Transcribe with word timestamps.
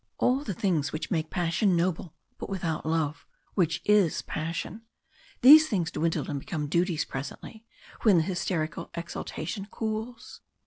All 0.17 0.43
the 0.43 0.55
things 0.55 0.91
which 0.91 1.11
make 1.11 1.29
passion 1.29 1.75
noble 1.75 2.15
but 2.39 2.49
without 2.49 2.87
love 2.87 3.27
which 3.53 3.83
is 3.85 4.23
passion 4.23 4.81
these 5.41 5.67
things 5.69 5.91
dwindle 5.91 6.27
and 6.27 6.39
become 6.39 6.65
duties 6.65 7.05
presently, 7.05 7.65
when 8.01 8.17
the 8.17 8.23
hysterical 8.23 8.89
exaltation 8.95 9.67
cools. 9.69 10.41